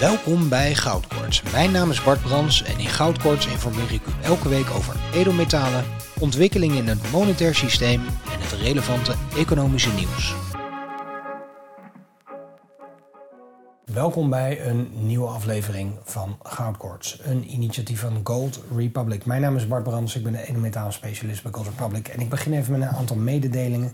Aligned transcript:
Welkom 0.00 0.48
bij 0.48 0.74
Goudkoorts. 0.74 1.42
Mijn 1.42 1.72
naam 1.72 1.90
is 1.90 2.02
Bart 2.02 2.22
Brans 2.22 2.62
en 2.62 2.78
in 2.78 2.86
Goudkoorts 2.86 3.46
informeer 3.46 3.92
ik 3.92 4.00
u 4.06 4.10
elke 4.22 4.48
week 4.48 4.70
over 4.70 4.96
edelmetalen, 5.14 5.84
ontwikkelingen 6.20 6.76
in 6.76 6.86
het 6.86 7.10
monetair 7.10 7.54
systeem 7.54 8.00
en 8.06 8.40
het 8.40 8.52
relevante 8.52 9.14
economische 9.36 9.92
nieuws. 9.92 10.34
Welkom 13.84 14.30
bij 14.30 14.66
een 14.66 14.90
nieuwe 14.92 15.26
aflevering 15.26 15.92
van 16.02 16.38
Goudkoorts, 16.42 17.20
een 17.22 17.52
initiatief 17.52 18.00
van 18.00 18.20
Gold 18.24 18.60
Republic. 18.76 19.26
Mijn 19.26 19.40
naam 19.40 19.56
is 19.56 19.68
Bart 19.68 19.82
Brans, 19.82 20.16
ik 20.16 20.22
ben 20.22 20.32
de 20.32 20.48
edelmetaalspecialist 20.48 21.42
bij 21.42 21.52
Gold 21.52 21.66
Republic 21.66 22.08
en 22.08 22.20
ik 22.20 22.28
begin 22.28 22.52
even 22.52 22.72
met 22.72 22.88
een 22.88 22.96
aantal 22.96 23.16
mededelingen 23.16 23.92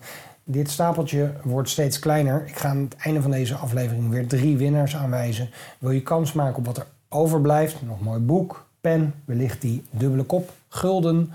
dit 0.48 0.70
stapeltje 0.70 1.32
wordt 1.42 1.68
steeds 1.68 1.98
kleiner. 1.98 2.46
Ik 2.46 2.56
ga 2.56 2.68
aan 2.68 2.82
het 2.82 2.96
einde 2.96 3.22
van 3.22 3.30
deze 3.30 3.54
aflevering 3.54 4.10
weer 4.10 4.26
drie 4.26 4.56
winnaars 4.56 4.96
aanwijzen. 4.96 5.50
Wil 5.78 5.90
je 5.90 6.02
kans 6.02 6.32
maken 6.32 6.58
op 6.58 6.66
wat 6.66 6.76
er 6.76 6.86
overblijft? 7.08 7.82
Nog 7.82 8.00
mooi 8.00 8.20
boek, 8.20 8.66
pen, 8.80 9.14
wellicht 9.24 9.60
die 9.60 9.84
dubbele 9.90 10.22
kop, 10.22 10.50
gulden. 10.68 11.32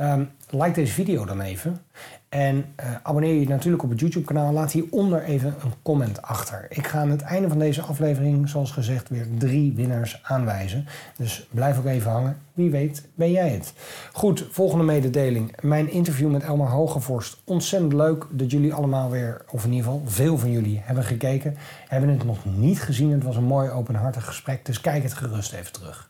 Um, 0.00 0.30
like 0.50 0.72
deze 0.72 0.92
video 0.92 1.24
dan 1.24 1.40
even. 1.40 1.80
En 2.30 2.56
uh, 2.56 2.86
abonneer 3.02 3.34
je 3.34 3.48
natuurlijk 3.48 3.82
op 3.82 3.90
het 3.90 4.00
YouTube-kanaal. 4.00 4.52
Laat 4.52 4.72
hieronder 4.72 5.22
even 5.22 5.54
een 5.62 5.72
comment 5.82 6.22
achter. 6.22 6.66
Ik 6.68 6.86
ga 6.86 6.98
aan 6.98 7.10
het 7.10 7.20
einde 7.20 7.48
van 7.48 7.58
deze 7.58 7.82
aflevering, 7.82 8.48
zoals 8.48 8.70
gezegd, 8.70 9.08
weer 9.08 9.26
drie 9.38 9.72
winnaars 9.72 10.20
aanwijzen. 10.22 10.86
Dus 11.16 11.48
blijf 11.50 11.78
ook 11.78 11.84
even 11.84 12.10
hangen. 12.10 12.36
Wie 12.52 12.70
weet, 12.70 13.08
ben 13.14 13.30
jij 13.30 13.48
het. 13.48 13.72
Goed, 14.12 14.46
volgende 14.50 14.84
mededeling. 14.84 15.54
Mijn 15.60 15.90
interview 15.90 16.30
met 16.30 16.42
Elmar 16.42 16.70
Hogevorst. 16.70 17.40
Ontzettend 17.44 17.92
leuk 17.92 18.26
dat 18.30 18.50
jullie 18.50 18.74
allemaal 18.74 19.10
weer, 19.10 19.44
of 19.50 19.64
in 19.64 19.72
ieder 19.72 19.84
geval 19.84 20.02
veel 20.06 20.38
van 20.38 20.50
jullie, 20.50 20.80
hebben 20.84 21.04
gekeken. 21.04 21.56
Hebben 21.88 22.10
het 22.10 22.24
nog 22.24 22.38
niet 22.44 22.82
gezien. 22.82 23.12
Het 23.12 23.24
was 23.24 23.36
een 23.36 23.44
mooi 23.44 23.70
openhartig 23.70 24.24
gesprek. 24.24 24.66
Dus 24.66 24.80
kijk 24.80 25.02
het 25.02 25.14
gerust 25.14 25.52
even 25.52 25.72
terug. 25.72 26.08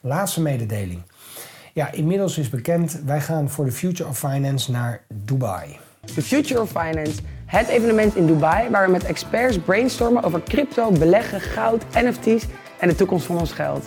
Laatste 0.00 0.40
mededeling. 0.40 1.02
Ja, 1.74 1.92
inmiddels 1.92 2.38
is 2.38 2.48
bekend, 2.48 3.00
wij 3.04 3.20
gaan 3.20 3.50
voor 3.50 3.64
de 3.64 3.72
Future 3.72 4.08
of 4.08 4.18
Finance 4.18 4.70
naar 4.70 5.00
Dubai. 5.14 5.76
De 6.14 6.22
Future 6.22 6.60
of 6.60 6.68
Finance, 6.68 7.20
het 7.46 7.68
evenement 7.68 8.16
in 8.16 8.26
Dubai 8.26 8.70
waar 8.70 8.86
we 8.86 8.92
met 8.92 9.04
experts 9.04 9.58
brainstormen 9.58 10.22
over 10.22 10.42
crypto, 10.42 10.90
beleggen, 10.90 11.40
goud, 11.40 11.84
NFT's 11.92 12.46
en 12.78 12.88
de 12.88 12.94
toekomst 12.94 13.26
van 13.26 13.38
ons 13.38 13.52
geld. 13.52 13.84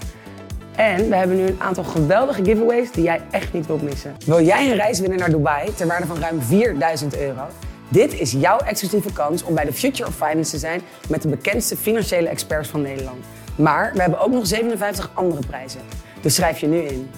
En 0.75 1.09
we 1.09 1.15
hebben 1.15 1.37
nu 1.37 1.47
een 1.47 1.61
aantal 1.61 1.83
geweldige 1.83 2.43
giveaways 2.43 2.91
die 2.91 3.03
jij 3.03 3.21
echt 3.31 3.53
niet 3.53 3.65
wilt 3.65 3.81
missen. 3.81 4.15
Wil 4.25 4.41
jij 4.41 4.69
een 4.69 4.75
reis 4.75 4.99
winnen 4.99 5.19
naar 5.19 5.29
Dubai 5.29 5.73
ter 5.73 5.87
waarde 5.87 6.07
van 6.07 6.19
ruim 6.19 6.41
4000 6.41 7.17
euro? 7.17 7.43
Dit 7.89 8.13
is 8.13 8.31
jouw 8.31 8.57
exclusieve 8.57 9.13
kans 9.13 9.43
om 9.43 9.55
bij 9.55 9.65
de 9.65 9.73
Future 9.73 10.09
of 10.09 10.15
Finance 10.15 10.51
te 10.51 10.57
zijn 10.57 10.81
met 11.09 11.21
de 11.21 11.27
bekendste 11.27 11.77
financiële 11.77 12.27
experts 12.27 12.69
van 12.69 12.81
Nederland. 12.81 13.25
Maar 13.55 13.91
we 13.93 14.01
hebben 14.01 14.19
ook 14.19 14.31
nog 14.31 14.47
57 14.47 15.11
andere 15.13 15.47
prijzen. 15.47 15.81
Dus 16.21 16.35
schrijf 16.35 16.59
je 16.59 16.67
nu 16.67 16.77
in. 16.79 17.09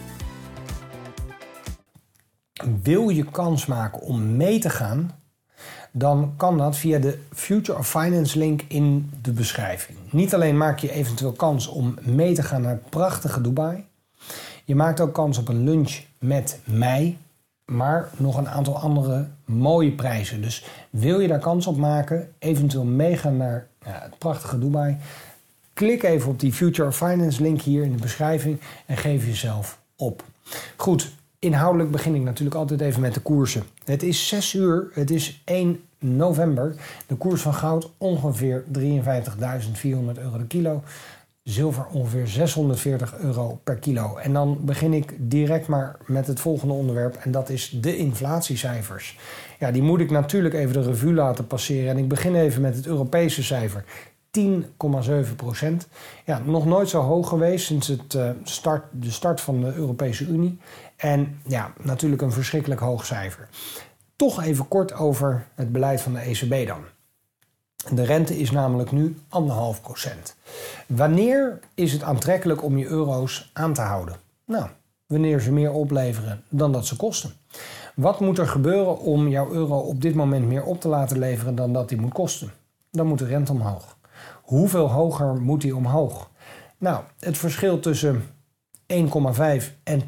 Wil 2.83 3.09
je 3.09 3.25
kans 3.25 3.65
maken 3.65 4.01
om 4.01 4.35
mee 4.35 4.59
te 4.59 4.69
gaan, 4.69 5.11
dan 5.91 6.33
kan 6.37 6.57
dat 6.57 6.77
via 6.77 6.99
de 6.99 7.19
Future 7.33 7.77
of 7.77 7.89
Finance 7.89 8.37
link 8.37 8.61
in 8.67 9.11
de 9.21 9.31
beschrijving. 9.31 9.97
Niet 10.09 10.33
alleen 10.33 10.57
maak 10.57 10.79
je 10.79 10.91
eventueel 10.91 11.31
kans 11.31 11.67
om 11.67 11.97
mee 12.01 12.33
te 12.33 12.43
gaan 12.43 12.61
naar 12.61 12.71
het 12.71 12.89
prachtige 12.89 13.41
Dubai, 13.41 13.83
je 14.69 14.75
maakt 14.75 14.99
ook 14.99 15.13
kans 15.13 15.37
op 15.37 15.47
een 15.47 15.63
lunch 15.63 15.99
met 16.19 16.59
mij, 16.63 17.17
maar 17.65 18.09
nog 18.17 18.37
een 18.37 18.49
aantal 18.49 18.77
andere 18.77 19.27
mooie 19.45 19.91
prijzen. 19.91 20.41
Dus 20.41 20.65
wil 20.89 21.19
je 21.19 21.27
daar 21.27 21.39
kans 21.39 21.67
op 21.67 21.77
maken, 21.77 22.33
eventueel 22.39 22.83
meegaan 22.85 23.37
naar 23.37 23.67
ja, 23.85 23.99
het 24.03 24.17
prachtige 24.17 24.59
Dubai, 24.59 24.97
klik 25.73 26.03
even 26.03 26.29
op 26.29 26.39
die 26.39 26.53
Future 26.53 26.87
of 26.87 26.97
Finance 26.97 27.41
link 27.41 27.61
hier 27.61 27.83
in 27.83 27.91
de 27.91 28.01
beschrijving 28.01 28.59
en 28.85 28.97
geef 28.97 29.25
jezelf 29.25 29.79
op. 29.95 30.23
Goed, 30.75 31.11
Inhoudelijk 31.39 31.91
begin 31.91 32.15
ik 32.15 32.21
natuurlijk 32.21 32.55
altijd 32.55 32.81
even 32.81 33.01
met 33.01 33.13
de 33.13 33.19
koersen. 33.19 33.63
Het 33.83 34.03
is 34.03 34.27
6 34.27 34.53
uur, 34.53 34.87
het 34.93 35.11
is 35.11 35.41
1 35.45 35.83
november. 35.99 36.75
De 37.07 37.15
koers 37.15 37.41
van 37.41 37.53
goud 37.53 37.91
ongeveer 37.97 38.63
53.400 38.63 38.71
euro 40.15 40.37
de 40.37 40.47
kilo. 40.47 40.83
Zilver 41.43 41.85
ongeveer 41.85 42.27
640 42.27 43.17
euro 43.17 43.59
per 43.63 43.75
kilo. 43.75 44.17
En 44.17 44.33
dan 44.33 44.57
begin 44.61 44.93
ik 44.93 45.15
direct 45.17 45.67
maar 45.67 45.97
met 46.05 46.27
het 46.27 46.39
volgende 46.39 46.73
onderwerp 46.73 47.15
en 47.15 47.31
dat 47.31 47.49
is 47.49 47.77
de 47.81 47.97
inflatiecijfers. 47.97 49.17
Ja, 49.59 49.71
die 49.71 49.81
moet 49.81 49.99
ik 49.99 50.09
natuurlijk 50.09 50.53
even 50.53 50.73
de 50.73 50.81
revue 50.81 51.13
laten 51.13 51.47
passeren. 51.47 51.89
En 51.89 51.97
ik 51.97 52.07
begin 52.07 52.35
even 52.35 52.61
met 52.61 52.75
het 52.75 52.85
Europese 52.85 53.43
cijfer. 53.43 53.83
10,7 54.31 55.35
procent. 55.35 55.87
Ja, 56.25 56.41
nog 56.45 56.65
nooit 56.65 56.89
zo 56.89 57.01
hoog 57.01 57.29
geweest 57.29 57.65
sinds 57.65 57.87
het, 57.87 58.13
uh, 58.13 58.29
start, 58.43 58.83
de 58.91 59.11
start 59.11 59.41
van 59.41 59.61
de 59.61 59.73
Europese 59.73 60.25
Unie. 60.25 60.57
En 60.99 61.41
ja, 61.45 61.73
natuurlijk 61.81 62.21
een 62.21 62.31
verschrikkelijk 62.31 62.81
hoog 62.81 63.05
cijfer. 63.05 63.49
Toch 64.15 64.43
even 64.43 64.67
kort 64.67 64.93
over 64.93 65.47
het 65.55 65.71
beleid 65.71 66.01
van 66.01 66.13
de 66.13 66.19
ECB 66.19 66.67
dan. 66.67 66.83
De 67.93 68.03
rente 68.03 68.37
is 68.39 68.51
namelijk 68.51 68.91
nu 68.91 69.15
1,5 69.15 69.81
procent. 69.81 70.35
Wanneer 70.87 71.59
is 71.73 71.91
het 71.91 72.03
aantrekkelijk 72.03 72.63
om 72.63 72.77
je 72.77 72.87
euro's 72.87 73.49
aan 73.53 73.73
te 73.73 73.81
houden? 73.81 74.15
Nou, 74.45 74.67
wanneer 75.07 75.39
ze 75.39 75.51
meer 75.51 75.71
opleveren 75.71 76.43
dan 76.49 76.71
dat 76.71 76.85
ze 76.85 76.95
kosten. 76.95 77.33
Wat 77.95 78.19
moet 78.19 78.37
er 78.37 78.47
gebeuren 78.47 78.99
om 78.99 79.27
jouw 79.27 79.51
euro 79.51 79.77
op 79.77 80.01
dit 80.01 80.15
moment 80.15 80.47
meer 80.47 80.63
op 80.63 80.81
te 80.81 80.87
laten 80.87 81.19
leveren 81.19 81.55
dan 81.55 81.73
dat 81.73 81.89
die 81.89 82.01
moet 82.01 82.13
kosten? 82.13 82.51
Dan 82.91 83.07
moet 83.07 83.19
de 83.19 83.25
rente 83.25 83.51
omhoog. 83.51 83.97
Hoeveel 84.41 84.89
hoger 84.91 85.41
moet 85.41 85.61
die 85.61 85.75
omhoog? 85.75 86.29
Nou, 86.77 87.03
het 87.19 87.37
verschil 87.37 87.79
tussen 87.79 88.23
1,5 88.93 89.73
en 89.83 90.01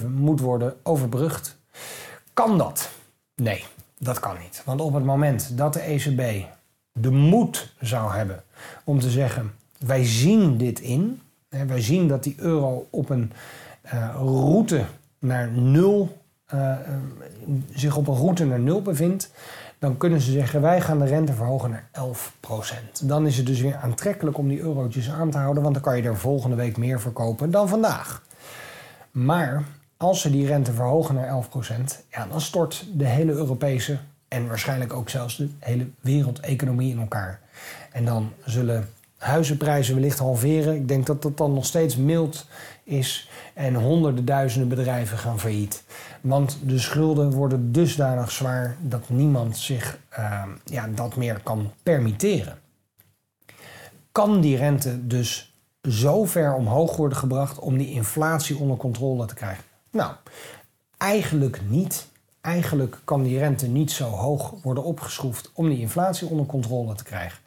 10,7 0.00 0.06
moet 0.08 0.40
worden 0.40 0.74
overbrugd. 0.82 1.56
Kan 2.32 2.58
dat? 2.58 2.90
Nee, 3.34 3.64
dat 3.98 4.20
kan 4.20 4.36
niet. 4.42 4.62
Want 4.64 4.80
op 4.80 4.94
het 4.94 5.04
moment 5.04 5.58
dat 5.58 5.72
de 5.72 5.80
ECB 5.80 6.46
de 6.92 7.10
moed 7.10 7.72
zou 7.80 8.12
hebben 8.12 8.42
om 8.84 9.00
te 9.00 9.10
zeggen: 9.10 9.52
wij 9.78 10.04
zien 10.04 10.56
dit 10.56 10.80
in, 10.80 11.20
hè, 11.48 11.66
wij 11.66 11.80
zien 11.80 12.08
dat 12.08 12.22
die 12.22 12.34
euro 12.38 12.86
op 12.90 13.10
een 13.10 13.32
uh, 13.84 14.14
route 14.18 14.84
naar 15.18 15.50
nul, 15.50 16.22
uh, 16.54 16.76
zich 17.74 17.96
op 17.96 18.08
een 18.08 18.16
route 18.16 18.44
naar 18.44 18.60
nul 18.60 18.82
bevindt, 18.82 19.30
dan 19.78 19.96
kunnen 19.96 20.20
ze 20.20 20.32
zeggen 20.32 20.60
wij 20.60 20.80
gaan 20.80 20.98
de 20.98 21.04
rente 21.04 21.32
verhogen 21.32 21.70
naar 21.70 21.88
11%. 21.92 23.02
Dan 23.02 23.26
is 23.26 23.36
het 23.36 23.46
dus 23.46 23.60
weer 23.60 23.76
aantrekkelijk 23.76 24.38
om 24.38 24.48
die 24.48 24.60
eurotjes 24.60 25.10
aan 25.10 25.30
te 25.30 25.38
houden, 25.38 25.62
want 25.62 25.74
dan 25.74 25.82
kan 25.82 25.96
je 25.96 26.02
er 26.02 26.16
volgende 26.16 26.56
week 26.56 26.76
meer 26.76 27.00
verkopen 27.00 27.50
dan 27.50 27.68
vandaag. 27.68 28.22
Maar 29.10 29.62
als 29.96 30.20
ze 30.20 30.30
die 30.30 30.46
rente 30.46 30.72
verhogen 30.72 31.14
naar 31.14 31.44
11%, 31.44 32.04
ja, 32.10 32.26
dan 32.26 32.40
stort 32.40 32.86
de 32.92 33.06
hele 33.06 33.32
Europese 33.32 33.98
en 34.28 34.48
waarschijnlijk 34.48 34.92
ook 34.92 35.08
zelfs 35.08 35.36
de 35.36 35.48
hele 35.58 35.86
wereldeconomie 36.00 36.90
in 36.90 37.00
elkaar. 37.00 37.40
En 37.92 38.04
dan 38.04 38.32
zullen 38.44 38.88
huizenprijzen 39.18 39.94
wellicht 39.94 40.18
halveren. 40.18 40.74
Ik 40.74 40.88
denk 40.88 41.06
dat 41.06 41.22
dat 41.22 41.36
dan 41.36 41.52
nog 41.52 41.66
steeds 41.66 41.96
mild 41.96 42.46
is 42.86 43.28
en 43.54 43.74
honderden 43.74 44.24
duizenden 44.24 44.68
bedrijven 44.68 45.18
gaan 45.18 45.40
failliet. 45.40 45.84
Want 46.20 46.58
de 46.62 46.78
schulden 46.78 47.30
worden 47.30 47.72
dusdanig 47.72 48.30
zwaar 48.30 48.76
dat 48.80 49.08
niemand 49.08 49.56
zich 49.56 49.98
uh, 50.18 50.42
ja, 50.64 50.88
dat 50.94 51.16
meer 51.16 51.40
kan 51.42 51.72
permitteren. 51.82 52.58
Kan 54.12 54.40
die 54.40 54.56
rente 54.56 55.06
dus 55.06 55.54
zo 55.82 56.24
ver 56.24 56.54
omhoog 56.54 56.96
worden 56.96 57.18
gebracht 57.18 57.58
om 57.58 57.76
die 57.76 57.90
inflatie 57.90 58.56
onder 58.56 58.76
controle 58.76 59.26
te 59.26 59.34
krijgen? 59.34 59.64
Nou, 59.90 60.12
eigenlijk 60.96 61.60
niet. 61.68 62.06
Eigenlijk 62.40 62.98
kan 63.04 63.22
die 63.22 63.38
rente 63.38 63.66
niet 63.66 63.90
zo 63.90 64.04
hoog 64.04 64.54
worden 64.62 64.84
opgeschroefd 64.84 65.50
om 65.54 65.68
die 65.68 65.80
inflatie 65.80 66.28
onder 66.28 66.46
controle 66.46 66.94
te 66.94 67.04
krijgen. 67.04 67.38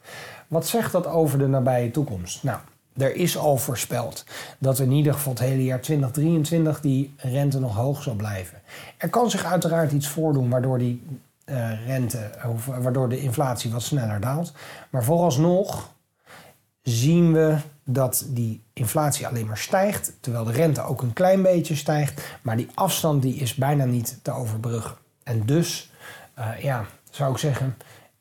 Wat 0.48 0.66
zegt 0.66 0.92
dat 0.92 1.06
over 1.06 1.38
de 1.38 1.46
nabije 1.46 1.90
toekomst? 1.90 2.42
Nou, 2.42 2.58
er 3.00 3.14
is 3.14 3.38
al 3.38 3.56
voorspeld 3.56 4.24
dat 4.58 4.78
in 4.78 4.92
ieder 4.92 5.12
geval 5.12 5.32
het 5.32 5.42
hele 5.42 5.64
jaar 5.64 5.80
2023 5.80 6.80
die 6.80 7.14
rente 7.16 7.60
nog 7.60 7.76
hoog 7.76 8.02
zal 8.02 8.14
blijven. 8.14 8.58
Er 8.96 9.08
kan 9.08 9.30
zich 9.30 9.44
uiteraard 9.44 9.92
iets 9.92 10.08
voordoen 10.08 10.48
waardoor 10.48 10.78
die 10.78 11.02
uh, 11.44 11.86
rente, 11.86 12.30
of 12.46 12.66
waardoor 12.66 13.08
de 13.08 13.20
inflatie 13.20 13.70
wat 13.70 13.82
sneller 13.82 14.20
daalt. 14.20 14.52
Maar 14.90 15.04
vooralsnog 15.04 15.92
zien 16.82 17.32
we 17.32 17.56
dat 17.84 18.24
die 18.28 18.62
inflatie 18.72 19.26
alleen 19.26 19.46
maar 19.46 19.58
stijgt, 19.58 20.12
terwijl 20.20 20.44
de 20.44 20.52
rente 20.52 20.82
ook 20.82 21.02
een 21.02 21.12
klein 21.12 21.42
beetje 21.42 21.74
stijgt. 21.74 22.38
Maar 22.42 22.56
die 22.56 22.68
afstand 22.74 23.22
die 23.22 23.34
is 23.34 23.54
bijna 23.54 23.84
niet 23.84 24.18
te 24.22 24.30
overbruggen. 24.30 24.96
En 25.22 25.46
dus, 25.46 25.90
uh, 26.38 26.48
ja, 26.62 26.84
zou 27.10 27.32
ik 27.32 27.38
zeggen, 27.38 27.76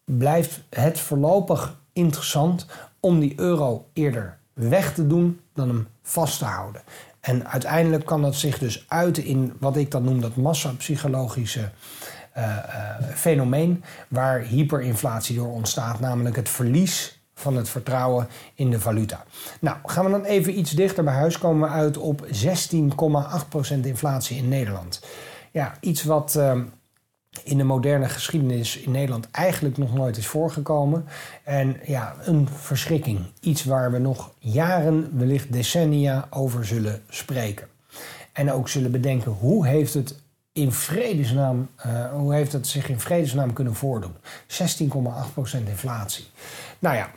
blijft 0.06 0.62
het 0.70 1.00
voorlopig 1.00 1.78
interessant 1.94 2.66
om 3.00 3.20
die 3.20 3.34
euro 3.40 3.88
eerder 3.94 4.39
weg 4.60 4.94
te 4.94 5.08
doen 5.08 5.40
dan 5.54 5.68
hem 5.68 5.88
vast 6.02 6.40
te 6.40 6.46
houden. 6.46 6.82
En 7.20 7.48
uiteindelijk 7.48 8.06
kan 8.06 8.22
dat 8.22 8.36
zich 8.36 8.58
dus 8.58 8.86
uiten 8.88 9.24
in 9.24 9.54
wat 9.60 9.78
ik 9.78 9.92
dan 9.92 10.04
noem 10.04 10.22
dat 10.22 10.36
massapsychologische 10.36 11.70
uh, 12.38 12.58
fenomeen, 13.14 13.84
waar 14.08 14.40
hyperinflatie 14.40 15.36
door 15.36 15.52
ontstaat, 15.52 16.00
namelijk 16.00 16.36
het 16.36 16.50
verlies 16.50 17.22
van 17.34 17.56
het 17.56 17.70
vertrouwen 17.70 18.28
in 18.54 18.70
de 18.70 18.80
valuta. 18.80 19.24
Nou, 19.60 19.78
gaan 19.86 20.06
we 20.06 20.12
dan 20.12 20.24
even 20.24 20.58
iets 20.58 20.72
dichter 20.72 21.04
bij 21.04 21.14
huis 21.14 21.38
komen 21.38 21.70
uit 21.70 21.98
op 21.98 22.26
16,8% 22.26 22.30
inflatie 23.84 24.38
in 24.38 24.48
Nederland. 24.48 25.02
Ja, 25.52 25.74
iets 25.80 26.04
wat 26.04 26.36
uh, 26.38 26.62
in 27.44 27.58
de 27.58 27.64
moderne 27.64 28.10
geschiedenis 28.10 28.78
in 28.78 28.92
Nederland 28.92 29.32
eigenlijk 29.32 29.78
nog 29.78 29.94
nooit 29.94 30.18
is 30.18 30.28
voorgekomen. 30.28 31.06
En 31.44 31.80
ja, 31.86 32.16
een 32.22 32.48
verschrikking. 32.54 33.20
Iets 33.40 33.64
waar 33.64 33.92
we 33.92 33.98
nog 33.98 34.32
jaren, 34.40 35.18
wellicht 35.18 35.54
decennia 35.54 36.28
over 36.30 36.66
zullen 36.66 37.02
spreken. 37.10 37.68
En 38.34 38.52
ook 38.52 38.70
zullen 38.70 38.92
bedenken 38.92 39.32
hoe 39.32 39.68
heeft 39.68 39.94
het 39.94 40.16
in 40.52 40.72
vredesnaam, 40.72 41.70
uh, 41.86 42.12
hoe 42.12 42.34
heeft 42.34 42.52
het 42.52 42.68
zich 42.68 42.90
in 42.90 43.00
vredesnaam 43.00 43.54
kunnen 43.54 43.76
voordoen? 43.76 44.14
16,8% 44.48 45.68
inflatie. 45.68 46.26
Nou 46.80 46.96
ja, 46.96 47.12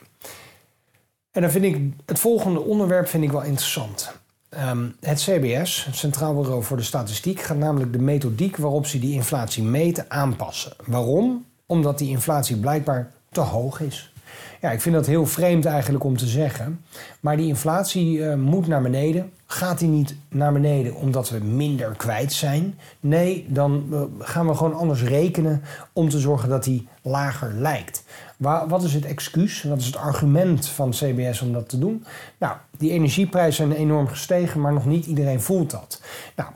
en 1.33 1.43
dan 1.43 1.51
vind 1.51 1.65
ik 1.65 1.93
het 2.07 2.19
volgende 2.19 2.61
onderwerp 2.61 3.09
vind 3.09 3.25
ik 3.25 3.31
wel 3.31 3.43
interessant. 3.43 4.13
Um, 4.59 4.97
het 5.01 5.21
CBS, 5.21 5.85
het 5.85 5.97
Centraal 5.97 6.35
Bureau 6.35 6.63
voor 6.63 6.77
de 6.77 6.83
Statistiek, 6.83 7.41
gaat 7.41 7.57
namelijk 7.57 7.93
de 7.93 7.99
methodiek 7.99 8.57
waarop 8.57 8.87
ze 8.87 8.99
die 8.99 9.13
inflatie 9.13 9.63
meten 9.63 10.05
aanpassen. 10.09 10.73
Waarom? 10.85 11.45
Omdat 11.67 11.99
die 11.99 12.09
inflatie 12.09 12.57
blijkbaar 12.57 13.11
te 13.31 13.41
hoog 13.41 13.81
is. 13.81 14.13
Ja, 14.61 14.71
ik 14.71 14.81
vind 14.81 14.95
dat 14.95 15.07
heel 15.07 15.27
vreemd 15.27 15.65
eigenlijk 15.65 16.05
om 16.05 16.17
te 16.17 16.27
zeggen. 16.27 16.85
Maar 17.21 17.37
die 17.37 17.49
inflatie 17.49 18.17
uh, 18.17 18.35
moet 18.35 18.67
naar 18.67 18.83
beneden. 18.83 19.33
Gaat 19.47 19.79
die 19.79 19.89
niet 19.89 20.17
naar 20.29 20.53
beneden 20.53 20.95
omdat 20.95 21.31
we 21.31 21.39
minder 21.39 21.95
kwijt 21.97 22.33
zijn? 22.33 22.79
Nee, 23.01 23.47
dan 23.49 23.87
uh, 23.91 24.03
gaan 24.19 24.47
we 24.47 24.55
gewoon 24.55 24.75
anders 24.75 25.03
rekenen 25.03 25.63
om 25.93 26.09
te 26.09 26.19
zorgen 26.19 26.49
dat 26.49 26.65
die 26.65 26.89
lager 27.03 27.53
lijkt. 27.55 28.05
Wat 28.43 28.83
is 28.83 28.95
het 28.95 29.05
excuus? 29.05 29.63
Wat 29.63 29.79
is 29.79 29.87
het 29.87 29.97
argument 29.97 30.69
van 30.69 30.91
CBS 30.91 31.41
om 31.41 31.53
dat 31.53 31.69
te 31.69 31.79
doen? 31.79 32.05
Nou, 32.39 32.57
die 32.79 32.91
energieprijzen 32.91 33.67
zijn 33.67 33.79
enorm 33.79 34.09
gestegen, 34.09 34.61
maar 34.61 34.73
nog 34.73 34.87
niet 34.87 35.07
iedereen 35.07 35.41
voelt 35.41 35.71
dat. 35.71 36.03
Nou, 36.37 36.51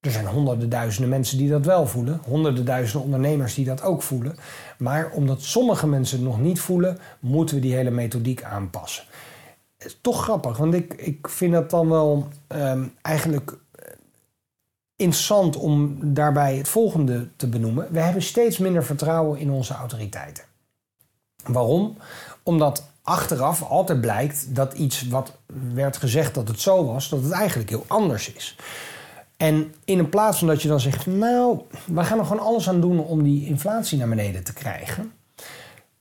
er 0.00 0.10
zijn 0.10 0.26
honderden 0.26 0.68
duizenden 0.68 1.10
mensen 1.10 1.38
die 1.38 1.48
dat 1.48 1.64
wel 1.64 1.86
voelen, 1.86 2.20
honderden 2.24 2.64
duizenden 2.64 3.04
ondernemers 3.04 3.54
die 3.54 3.64
dat 3.64 3.82
ook 3.82 4.02
voelen. 4.02 4.36
Maar 4.78 5.10
omdat 5.10 5.42
sommige 5.42 5.86
mensen 5.86 6.18
het 6.18 6.26
nog 6.26 6.40
niet 6.40 6.60
voelen, 6.60 6.98
moeten 7.20 7.54
we 7.54 7.60
die 7.60 7.74
hele 7.74 7.90
methodiek 7.90 8.42
aanpassen. 8.42 9.04
Toch 10.00 10.22
grappig, 10.22 10.56
want 10.56 10.74
ik, 10.74 10.94
ik 10.94 11.28
vind 11.28 11.52
dat 11.52 11.70
dan 11.70 11.88
wel 11.88 12.28
um, 12.48 12.94
eigenlijk 13.02 13.58
eh, 13.72 13.88
interessant 14.96 15.56
om 15.56 15.98
daarbij 16.14 16.56
het 16.56 16.68
volgende 16.68 17.28
te 17.36 17.48
benoemen. 17.48 17.92
We 17.92 18.00
hebben 18.00 18.22
steeds 18.22 18.58
minder 18.58 18.84
vertrouwen 18.84 19.38
in 19.38 19.50
onze 19.50 19.74
autoriteiten. 19.74 20.44
Waarom? 21.46 21.96
Omdat 22.42 22.84
achteraf 23.02 23.62
altijd 23.62 24.00
blijkt 24.00 24.54
dat 24.54 24.72
iets 24.72 25.08
wat 25.08 25.32
werd 25.74 25.96
gezegd 25.96 26.34
dat 26.34 26.48
het 26.48 26.60
zo 26.60 26.84
was, 26.84 27.08
dat 27.08 27.22
het 27.22 27.32
eigenlijk 27.32 27.68
heel 27.70 27.84
anders 27.88 28.32
is. 28.32 28.56
En 29.36 29.74
in 29.84 30.08
plaats 30.08 30.38
van 30.38 30.48
dat 30.48 30.62
je 30.62 30.68
dan 30.68 30.80
zegt, 30.80 31.06
nou, 31.06 31.58
we 31.84 32.04
gaan 32.04 32.18
er 32.18 32.24
gewoon 32.24 32.46
alles 32.46 32.68
aan 32.68 32.80
doen 32.80 33.04
om 33.04 33.22
die 33.22 33.46
inflatie 33.46 33.98
naar 33.98 34.08
beneden 34.08 34.44
te 34.44 34.52
krijgen, 34.52 35.12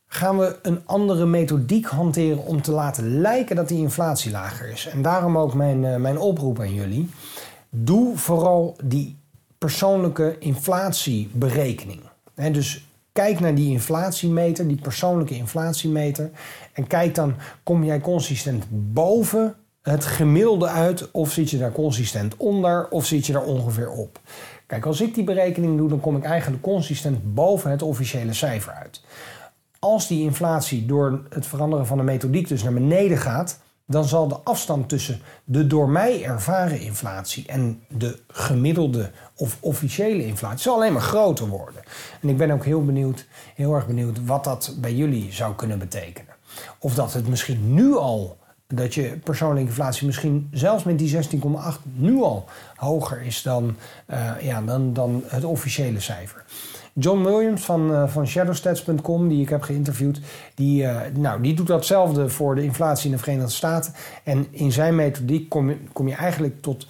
gaan 0.08 0.38
we 0.38 0.60
een 0.62 0.82
andere 0.86 1.26
methodiek 1.26 1.86
hanteren 1.86 2.46
om 2.46 2.62
te 2.62 2.72
laten 2.72 3.22
lijken 3.22 3.56
dat 3.56 3.68
die 3.68 3.80
inflatie 3.80 4.32
lager 4.32 4.70
is. 4.70 4.88
En 4.88 5.02
daarom 5.02 5.38
ook 5.38 5.54
mijn, 5.54 5.84
uh, 5.84 5.96
mijn 5.96 6.20
oproep 6.20 6.60
aan 6.60 6.74
jullie. 6.74 7.10
Doe 7.70 8.18
vooral 8.18 8.76
die 8.84 9.18
persoonlijke 9.58 10.36
inflatieberekening. 10.40 12.02
Dus 12.36 12.88
kijk 13.14 13.40
naar 13.40 13.56
die 13.56 13.72
inflatiemeter, 13.72 14.68
die 14.68 14.82
persoonlijke 14.82 15.36
inflatiemeter. 15.36 16.32
En 16.74 16.88
kijk 16.88 17.16
dan, 17.16 17.36
kom 17.64 17.84
jij 17.84 18.00
consistent 18.00 18.66
boven 18.70 19.56
het 19.82 20.06
gemiddelde 20.06 20.68
uit 20.68 21.12
of 21.12 21.32
zit 21.32 21.50
je 21.50 21.58
daar 21.58 21.72
consistent 21.72 22.38
onder 22.38 22.90
of 22.90 23.06
zit 23.06 23.26
je 23.26 23.34
daar 23.34 23.44
ongeveer 23.44 23.90
op. 23.90 24.20
Kijk, 24.66 24.86
als 24.86 25.02
ik 25.02 25.16
die 25.16 25.24
berekening 25.24 25.78
doe, 25.78 25.90
dan 25.90 26.00
kom 26.00 26.18
ik 26.18 26.24
eigenlijk 26.24 26.64
consistent 26.64 27.34
boven 27.34 27.72
het 27.72 27.82
officiële 27.82 28.34
cijfer 28.34 28.74
uit. 28.74 29.02
Als 29.80 30.08
die 30.08 30.24
inflatie 30.24 30.86
door 30.86 31.24
het 31.30 31.46
veranderen 31.46 31.86
van 31.86 31.98
de 31.98 32.04
methodiek 32.04 32.48
dus 32.48 32.64
naar 32.64 32.74
beneden 32.74 33.18
gaat, 33.18 33.60
dan 33.94 34.08
zal 34.08 34.28
de 34.28 34.40
afstand 34.44 34.90
tussen 34.90 35.22
de 35.44 35.68
door 35.68 35.90
mij 35.90 36.24
ervaren 36.24 36.80
inflatie 36.80 37.48
en 37.48 37.84
de 37.90 38.20
gemiddelde 38.28 39.12
of 39.36 39.58
officiële 39.60 40.26
inflatie 40.26 40.60
zal 40.60 40.76
alleen 40.76 40.94
maar 40.94 41.02
groter 41.02 41.48
worden. 41.48 41.82
En 42.22 42.30
ik 42.30 42.38
ben 42.38 42.52
ook 42.52 42.66
heel 42.66 42.86
benieuwd, 42.86 43.26
heel 43.56 43.74
erg 43.74 43.88
benieuwd 43.88 44.26
wat 44.26 44.44
dat 44.44 44.76
bij 44.78 44.94
jullie 44.94 45.32
zou 45.32 45.56
kunnen 45.56 45.80
betekenen. 45.80 46.36
Of 46.80 46.94
dat 46.94 47.14
het 47.14 47.28
misschien 47.28 47.74
nu 47.74 47.96
al 47.96 48.38
dat 48.68 48.94
je 48.94 49.20
persoonlijke 49.24 49.70
inflatie 49.70 50.06
misschien 50.06 50.48
zelfs 50.52 50.84
met 50.84 51.00
die 51.00 51.24
16,8 51.24 51.30
nu 51.94 52.22
al 52.22 52.46
hoger 52.76 53.22
is 53.22 53.42
dan, 53.42 53.76
uh, 54.10 54.32
ja, 54.42 54.62
dan, 54.62 54.94
dan 54.94 55.24
het 55.26 55.44
officiële 55.44 56.00
cijfer. 56.00 56.46
John 56.94 57.24
Williams 57.24 57.66
van, 57.66 57.92
uh, 57.92 58.08
van 58.08 58.28
shadowstats.com, 58.28 59.28
die 59.28 59.42
ik 59.42 59.50
heb 59.50 59.62
geïnterviewd, 59.62 60.20
die, 60.56 60.84
uh, 60.84 61.02
nou, 61.14 61.42
die 61.42 61.54
doet 61.54 61.68
datzelfde 61.68 62.30
voor 62.30 62.56
de 62.56 62.64
inflatie 62.64 63.06
in 63.06 63.12
de 63.12 63.24
Verenigde 63.24 63.52
Staten. 63.52 63.94
En 64.24 64.48
in 64.52 64.72
zijn 64.72 64.96
methodiek 64.96 65.50
kom 65.50 66.08
je, 66.08 66.16
eigenlijk 66.16 66.62
tot 66.62 66.88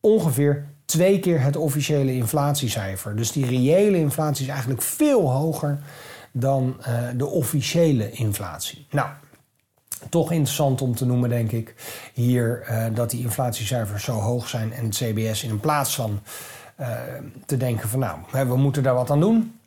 ongeveer 0.00 0.66
twee 0.84 1.18
keer 1.18 1.40
het 1.40 1.56
officiële 1.56 2.14
inflatiecijfer. 2.14 3.16
Dus 3.16 3.32
die 3.32 3.46
reële 3.46 3.98
inflatie 3.98 4.44
is 4.44 4.50
eigenlijk 4.50 4.82
veel 4.82 5.30
hoger 5.30 5.78
dan 6.32 6.76
de 7.16 7.26
officiële 7.26 8.10
inflatie. 8.10 8.86
Nou, 8.90 9.08
toch 10.08 10.32
interessant 10.32 10.82
om 10.82 10.94
te 10.94 11.06
noemen, 11.06 11.28
denk 11.28 11.52
ik, 11.52 11.74
hier 12.14 12.66
dat 12.94 13.10
die 13.10 13.22
inflatiecijfers 13.22 14.04
zo 14.04 14.12
hoog 14.12 14.48
zijn 14.48 14.72
en 14.72 14.84
het 14.84 14.94
CBS 14.94 15.42
in 15.42 15.60
plaats 15.60 15.94
van 15.94 16.20
te 17.46 17.56
denken 17.56 17.88
van 17.88 17.98
nou, 17.98 18.48
we 18.48 18.56
moeten 18.56 18.82
daar 18.82 18.94
wat 18.94 19.10
aan 19.10 19.20
doen. 19.20 19.58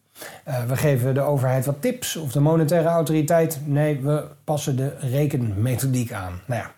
Uh, 0.47 0.63
we 0.63 0.77
geven 0.77 1.13
de 1.13 1.21
overheid 1.21 1.65
wat 1.65 1.81
tips 1.81 2.15
of 2.15 2.31
de 2.31 2.39
monetaire 2.39 2.87
autoriteit. 2.87 3.59
Nee, 3.65 3.99
we 3.99 4.23
passen 4.43 4.75
de 4.75 4.95
rekenmethodiek 4.99 6.11
aan. 6.11 6.41
Nou 6.45 6.61
ja, 6.61 6.71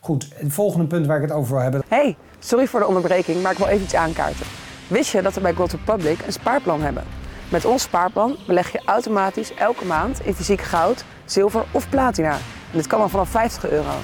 goed. 0.00 0.28
Het 0.34 0.52
volgende 0.52 0.86
punt 0.86 1.06
waar 1.06 1.16
ik 1.16 1.22
het 1.22 1.32
over 1.32 1.52
wil 1.52 1.62
hebben. 1.62 1.82
Hey, 1.88 2.16
sorry 2.38 2.66
voor 2.66 2.80
de 2.80 2.86
onderbreking, 2.86 3.42
maar 3.42 3.52
ik 3.52 3.58
wil 3.58 3.66
even 3.66 3.84
iets 3.84 3.94
aankaarten. 3.94 4.46
Wist 4.88 5.12
je 5.12 5.22
dat 5.22 5.34
we 5.34 5.40
bij 5.40 5.52
Gold 5.52 5.72
Republic 5.72 6.18
een 6.26 6.32
spaarplan 6.32 6.80
hebben? 6.80 7.04
Met 7.50 7.64
ons 7.64 7.82
spaarplan 7.82 8.36
beleg 8.46 8.72
je 8.72 8.82
automatisch 8.84 9.54
elke 9.54 9.84
maand 9.84 10.20
in 10.24 10.34
fysiek 10.34 10.60
goud, 10.60 11.04
zilver 11.24 11.64
of 11.70 11.88
platina. 11.88 12.32
En 12.70 12.76
dit 12.76 12.86
kan 12.86 13.00
al 13.00 13.08
vanaf 13.08 13.28
50 13.28 13.70
euro. 13.70 13.94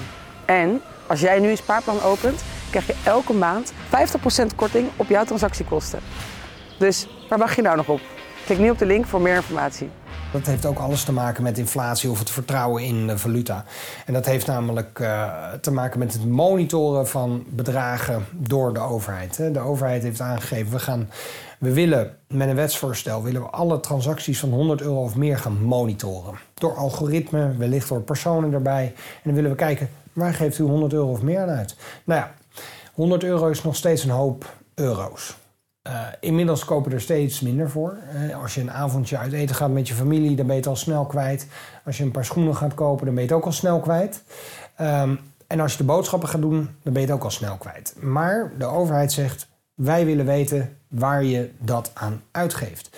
En 0.45 0.81
als 1.07 1.19
jij 1.19 1.39
nu 1.39 1.49
een 1.49 1.57
spaarplan 1.57 2.01
opent, 2.01 2.43
krijg 2.79 2.87
je 2.87 3.09
elke 3.09 3.33
maand 3.33 3.73
50% 3.73 3.75
korting 4.55 4.89
op 4.95 5.07
jouw 5.09 5.23
transactiekosten. 5.23 5.99
Dus 6.79 7.07
waar 7.29 7.39
wacht 7.39 7.55
je 7.55 7.61
nou 7.61 7.75
nog 7.75 7.89
op? 7.89 8.01
Klik 8.45 8.57
nu 8.57 8.69
op 8.69 8.77
de 8.77 8.85
link 8.85 9.05
voor 9.05 9.21
meer 9.21 9.35
informatie. 9.35 9.89
Dat 10.31 10.45
heeft 10.45 10.65
ook 10.65 10.79
alles 10.79 11.03
te 11.03 11.11
maken 11.11 11.43
met 11.43 11.57
inflatie 11.57 12.09
of 12.09 12.19
het 12.19 12.29
vertrouwen 12.29 12.83
in 12.83 13.07
de 13.07 13.17
valuta. 13.17 13.65
En 14.05 14.13
dat 14.13 14.25
heeft 14.25 14.47
namelijk 14.47 14.99
uh, 14.99 15.51
te 15.61 15.71
maken 15.71 15.99
met 15.99 16.13
het 16.13 16.25
monitoren 16.25 17.07
van 17.07 17.45
bedragen 17.49 18.25
door 18.31 18.73
de 18.73 18.79
overheid. 18.79 19.35
De 19.53 19.59
overheid 19.59 20.03
heeft 20.03 20.21
aangegeven, 20.21 20.71
we, 20.71 20.79
gaan, 20.79 21.09
we 21.59 21.73
willen 21.73 22.17
met 22.27 22.49
een 22.49 22.55
wetsvoorstel 22.55 23.23
willen 23.23 23.41
we 23.41 23.47
alle 23.47 23.79
transacties 23.79 24.39
van 24.39 24.49
100 24.49 24.81
euro 24.81 25.03
of 25.03 25.15
meer 25.15 25.37
gaan 25.37 25.63
monitoren. 25.63 26.33
Door 26.53 26.75
algoritme, 26.75 27.57
wellicht 27.57 27.89
door 27.89 28.01
personen 28.01 28.53
erbij. 28.53 28.93
En 28.95 29.21
dan 29.23 29.33
willen 29.33 29.51
we 29.51 29.57
kijken, 29.57 29.89
waar 30.13 30.33
geeft 30.33 30.59
u 30.59 30.63
100 30.63 30.93
euro 30.93 31.11
of 31.11 31.21
meer 31.21 31.39
aan 31.39 31.49
uit? 31.49 31.75
Nou 32.03 32.19
ja, 32.19 32.33
100 32.95 33.23
euro 33.23 33.47
is 33.47 33.63
nog 33.63 33.75
steeds 33.75 34.03
een 34.03 34.09
hoop 34.09 34.53
euro's. 34.73 35.37
Uh, 35.87 36.07
inmiddels 36.19 36.65
kopen 36.65 36.91
er 36.91 37.01
steeds 37.01 37.39
minder 37.39 37.69
voor. 37.69 37.97
Uh, 38.13 38.41
als 38.41 38.55
je 38.55 38.61
een 38.61 38.71
avondje 38.71 39.17
uit 39.17 39.33
eten 39.33 39.55
gaat 39.55 39.71
met 39.71 39.87
je 39.87 39.93
familie, 39.93 40.35
dan 40.35 40.45
ben 40.45 40.55
je 40.55 40.61
het 40.61 40.69
al 40.69 40.75
snel 40.75 41.05
kwijt. 41.05 41.47
Als 41.85 41.97
je 41.97 42.03
een 42.03 42.11
paar 42.11 42.25
schoenen 42.25 42.55
gaat 42.55 42.73
kopen, 42.73 43.05
dan 43.05 43.15
ben 43.15 43.23
je 43.23 43.29
het 43.29 43.37
ook 43.37 43.45
al 43.45 43.51
snel 43.51 43.79
kwijt. 43.79 44.23
Um, 44.81 45.19
en 45.47 45.59
als 45.59 45.71
je 45.71 45.77
de 45.77 45.83
boodschappen 45.83 46.29
gaat 46.29 46.41
doen, 46.41 46.69
dan 46.83 46.93
ben 46.93 47.01
je 47.01 47.07
het 47.07 47.15
ook 47.17 47.23
al 47.23 47.31
snel 47.31 47.57
kwijt. 47.57 47.95
Maar 47.99 48.51
de 48.57 48.65
overheid 48.65 49.11
zegt, 49.11 49.47
wij 49.73 50.05
willen 50.05 50.25
weten 50.25 50.77
waar 50.87 51.23
je 51.23 51.51
dat 51.59 51.91
aan 51.93 52.21
uitgeeft. 52.31 52.97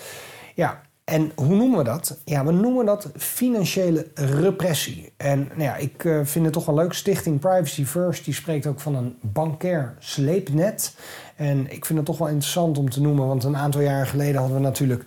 Ja, 0.54 0.80
en 1.08 1.32
hoe 1.34 1.54
noemen 1.54 1.78
we 1.78 1.84
dat? 1.84 2.18
Ja, 2.24 2.44
we 2.44 2.52
noemen 2.52 2.86
dat 2.86 3.10
financiële 3.16 4.06
repressie. 4.14 5.12
En 5.16 5.38
nou 5.48 5.62
ja, 5.62 5.76
ik 5.76 6.04
uh, 6.04 6.20
vind 6.24 6.44
het 6.44 6.54
toch 6.54 6.66
wel 6.66 6.74
leuk. 6.74 6.92
Stichting 6.92 7.40
Privacy 7.40 7.84
First 7.84 8.24
die 8.24 8.34
spreekt 8.34 8.66
ook 8.66 8.80
van 8.80 8.94
een 8.94 9.16
bankair 9.20 9.94
sleepnet. 9.98 10.94
En 11.36 11.72
ik 11.72 11.84
vind 11.84 11.98
het 11.98 12.06
toch 12.06 12.18
wel 12.18 12.28
interessant 12.28 12.78
om 12.78 12.90
te 12.90 13.00
noemen, 13.00 13.26
want 13.26 13.44
een 13.44 13.56
aantal 13.56 13.80
jaren 13.80 14.06
geleden 14.06 14.40
hadden 14.40 14.56
we 14.56 14.62
natuurlijk 14.62 15.04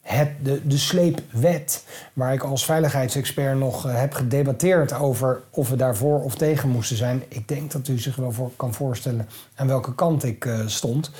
het, 0.00 0.30
de, 0.42 0.66
de 0.66 0.78
sleepwet, 0.78 1.84
waar 2.12 2.32
ik 2.32 2.42
als 2.42 2.64
veiligheidsexpert 2.64 3.58
nog 3.58 3.86
uh, 3.86 4.00
heb 4.00 4.12
gedebatteerd 4.12 4.92
over 4.92 5.42
of 5.50 5.68
we 5.68 5.76
daarvoor 5.76 6.22
of 6.22 6.34
tegen 6.34 6.68
moesten 6.68 6.96
zijn. 6.96 7.22
Ik 7.28 7.48
denk 7.48 7.72
dat 7.72 7.88
u 7.88 7.98
zich 7.98 8.16
wel 8.16 8.32
voor 8.32 8.50
kan 8.56 8.74
voorstellen 8.74 9.28
aan 9.54 9.66
welke 9.66 9.94
kant 9.94 10.24
ik 10.24 10.44
uh, 10.44 10.60
stond. 10.66 11.10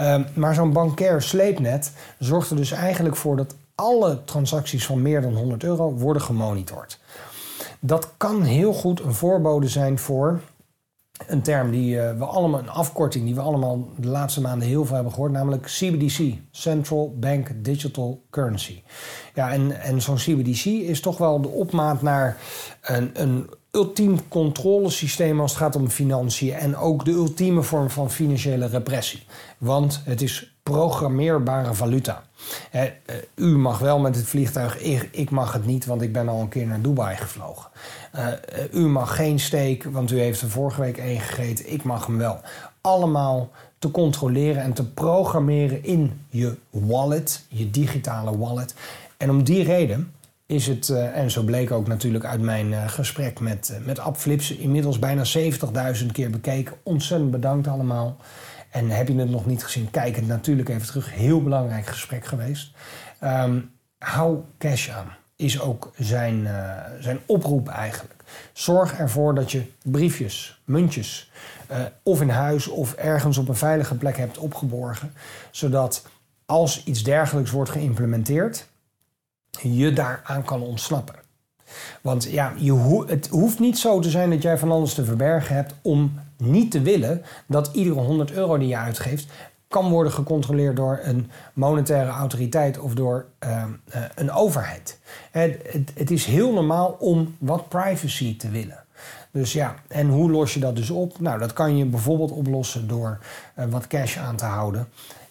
Uh, 0.00 0.16
maar 0.34 0.54
zo'n 0.54 0.72
bankair 0.72 1.22
sleepnet 1.22 1.92
zorgt 2.18 2.50
er 2.50 2.56
dus 2.56 2.72
eigenlijk 2.72 3.16
voor 3.16 3.36
dat 3.36 3.54
alle 3.80 4.24
transacties 4.24 4.86
van 4.86 5.02
meer 5.02 5.20
dan 5.20 5.36
100 5.36 5.62
euro 5.62 5.92
worden 5.92 6.22
gemonitord. 6.22 6.98
Dat 7.80 8.08
kan 8.16 8.42
heel 8.42 8.72
goed 8.72 9.00
een 9.00 9.14
voorbode 9.14 9.68
zijn 9.68 9.98
voor 9.98 10.40
een 11.26 11.42
term 11.42 11.70
die 11.70 12.00
eh, 12.00 12.18
we 12.18 12.24
allemaal, 12.24 12.60
een 12.60 12.70
afkorting 12.70 13.24
die 13.24 13.34
we 13.34 13.40
allemaal 13.40 13.88
de 13.96 14.08
laatste 14.08 14.40
maanden 14.40 14.68
heel 14.68 14.84
veel 14.84 14.94
hebben 14.94 15.12
gehoord, 15.12 15.32
namelijk 15.32 15.64
CBDC, 15.64 16.34
Central 16.50 17.14
Bank 17.18 17.48
Digital 17.56 18.22
Currency. 18.30 18.82
Ja, 19.34 19.52
en, 19.52 19.80
en 19.80 20.02
zo'n 20.02 20.16
CBDC 20.16 20.64
is 20.64 21.00
toch 21.00 21.18
wel 21.18 21.40
de 21.40 21.48
opmaat 21.48 22.02
naar 22.02 22.36
een, 22.80 23.10
een 23.12 23.50
ultiem 23.70 24.28
controlesysteem 24.28 25.40
als 25.40 25.50
het 25.50 25.60
gaat 25.60 25.76
om 25.76 25.88
financiën 25.88 26.54
en 26.54 26.76
ook 26.76 27.04
de 27.04 27.10
ultieme 27.10 27.62
vorm 27.62 27.90
van 27.90 28.10
financiële 28.10 28.66
repressie. 28.66 29.22
Want 29.58 30.02
het 30.04 30.22
is 30.22 30.59
programmeerbare 30.70 31.74
valuta. 31.74 32.22
Eh, 32.70 32.82
u 33.34 33.56
mag 33.56 33.78
wel 33.78 33.98
met 33.98 34.16
het 34.16 34.26
vliegtuig, 34.26 34.78
ik, 35.10 35.30
mag 35.30 35.52
het 35.52 35.66
niet, 35.66 35.86
want 35.86 36.02
ik 36.02 36.12
ben 36.12 36.28
al 36.28 36.40
een 36.40 36.48
keer 36.48 36.66
naar 36.66 36.80
Dubai 36.80 37.16
gevlogen. 37.16 37.70
Eh, 38.12 38.26
u 38.72 38.86
mag 38.86 39.16
geen 39.16 39.40
steek, 39.40 39.84
want 39.84 40.10
u 40.10 40.18
heeft 40.18 40.40
er 40.40 40.50
vorige 40.50 40.80
week 40.80 40.98
één 40.98 41.20
gegeten, 41.20 41.72
ik 41.72 41.82
mag 41.82 42.06
hem 42.06 42.18
wel. 42.18 42.40
Allemaal 42.80 43.50
te 43.78 43.90
controleren 43.90 44.62
en 44.62 44.72
te 44.72 44.90
programmeren 44.90 45.84
in 45.84 46.20
je 46.28 46.56
wallet, 46.70 47.44
je 47.48 47.70
digitale 47.70 48.38
wallet. 48.38 48.74
En 49.16 49.30
om 49.30 49.44
die 49.44 49.64
reden 49.64 50.12
is 50.46 50.66
het, 50.66 50.90
en 50.90 51.30
zo 51.30 51.42
bleek 51.42 51.70
ook 51.70 51.86
natuurlijk 51.86 52.24
uit 52.24 52.40
mijn 52.40 52.90
gesprek 52.90 53.40
met, 53.40 53.78
met 53.84 53.98
Abflips, 53.98 54.56
inmiddels 54.56 54.98
bijna 54.98 55.22
70.000 56.00 56.06
keer 56.12 56.30
bekeken. 56.30 56.76
Ontzettend 56.82 57.30
bedankt 57.30 57.68
allemaal. 57.68 58.16
En 58.70 58.90
heb 58.90 59.08
je 59.08 59.14
het 59.14 59.30
nog 59.30 59.46
niet 59.46 59.64
gezien, 59.64 59.90
kijk 59.90 60.16
het 60.16 60.26
natuurlijk 60.26 60.68
even 60.68 60.86
terug. 60.86 61.14
Heel 61.14 61.42
belangrijk 61.42 61.86
gesprek 61.86 62.24
geweest. 62.24 62.70
Um, 63.24 63.70
hou 63.98 64.38
cash 64.58 64.90
aan, 64.90 65.16
is 65.36 65.60
ook 65.60 65.92
zijn, 65.96 66.48
zijn 67.00 67.18
oproep 67.26 67.68
eigenlijk. 67.68 68.14
Zorg 68.52 68.98
ervoor 68.98 69.34
dat 69.34 69.52
je 69.52 69.64
briefjes, 69.82 70.60
muntjes, 70.64 71.30
of 72.02 72.20
in 72.20 72.28
huis 72.28 72.68
of 72.68 72.92
ergens 72.92 73.38
op 73.38 73.48
een 73.48 73.56
veilige 73.56 73.94
plek 73.94 74.16
hebt 74.16 74.38
opgeborgen. 74.38 75.12
Zodat 75.50 76.06
als 76.46 76.84
iets 76.84 77.02
dergelijks 77.02 77.50
wordt 77.50 77.70
geïmplementeerd, 77.70 78.68
je 79.62 79.92
daaraan 79.92 80.44
kan 80.44 80.62
ontsnappen. 80.62 81.14
Want 82.00 82.24
ja, 82.24 82.52
je 82.56 83.04
het 83.06 83.28
hoeft 83.28 83.58
niet 83.58 83.78
zo 83.78 84.00
te 84.00 84.10
zijn 84.10 84.30
dat 84.30 84.42
jij 84.42 84.58
van 84.58 84.70
alles 84.70 84.94
te 84.94 85.04
verbergen 85.04 85.54
hebt 85.54 85.74
om 85.82 86.20
niet 86.40 86.70
te 86.70 86.82
willen 86.82 87.22
dat 87.46 87.70
iedere 87.72 88.00
100 88.00 88.32
euro 88.32 88.58
die 88.58 88.68
je 88.68 88.76
uitgeeft 88.76 89.26
kan 89.68 89.90
worden 89.90 90.12
gecontroleerd 90.12 90.76
door 90.76 91.00
een 91.02 91.30
monetaire 91.52 92.10
autoriteit 92.10 92.78
of 92.78 92.94
door 92.94 93.26
uh, 93.44 93.64
uh, 93.94 94.02
een 94.14 94.30
overheid. 94.32 94.98
Het, 95.30 95.60
het, 95.70 95.92
het, 95.94 96.10
is 96.10 96.24
heel 96.24 96.52
normaal 96.52 96.96
om 96.98 97.36
wat 97.38 97.68
privacy 97.68 98.36
te 98.36 98.50
willen. 98.50 98.84
Dus 99.30 99.52
ja, 99.52 99.74
en 99.88 100.08
hoe 100.08 100.30
los 100.30 100.54
je 100.54 100.60
dat 100.60 100.76
dus 100.76 100.90
op? 100.90 101.20
Nou, 101.20 101.38
dat 101.38 101.52
kan 101.52 101.76
je 101.76 101.84
bijvoorbeeld 101.84 102.30
oplossen 102.30 102.88
door 102.88 103.18
uh, 103.58 103.64
wat 103.64 103.86
cash 103.86 104.18
aan 104.18 104.36
te 104.36 104.44
houden. 104.44 104.88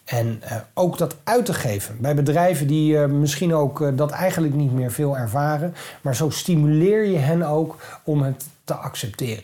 En 0.10 0.42
uh, 0.44 0.56
ook 0.74 0.98
dat 0.98 1.16
uit 1.24 1.46
te 1.46 1.54
geven 1.54 1.98
bij 2.01 2.16
bedrijven 2.16 2.68
die 2.68 2.94
uh, 2.94 3.06
misschien 3.06 3.54
ook 3.54 3.80
uh, 3.80 3.89
dat 3.98 4.12
eigenlijk 4.12 4.54
niet 4.54 4.72
meer 4.72 4.92
veel 4.92 5.18
ervaren. 5.18 5.74
Maar 6.01 6.16
zo 6.16 6.30
stimuleer 6.30 7.06
je 7.06 7.18
hen 7.18 7.44
ook 7.44 7.75
om 8.04 8.22
het 8.22 8.48
te 8.63 8.74
accepteren. 8.74 9.44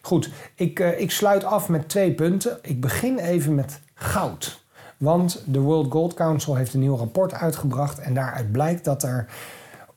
Goed, 0.00 0.30
ik, 0.54 0.78
ik 0.78 1.10
sluit 1.10 1.44
af 1.44 1.68
met 1.68 1.88
twee 1.88 2.12
punten. 2.12 2.58
Ik 2.62 2.80
begin 2.80 3.18
even 3.18 3.54
met 3.54 3.80
goud. 3.94 4.64
Want 4.96 5.42
de 5.46 5.60
World 5.60 5.92
Gold 5.92 6.14
Council 6.14 6.54
heeft 6.54 6.74
een 6.74 6.80
nieuw 6.80 6.96
rapport 6.96 7.32
uitgebracht. 7.32 7.98
En 7.98 8.14
daaruit 8.14 8.52
blijkt 8.52 8.84
dat 8.84 9.02
er 9.02 9.26